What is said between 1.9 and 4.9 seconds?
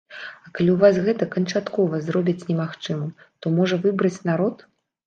зробяць немагчымым, то можа выбраць народ?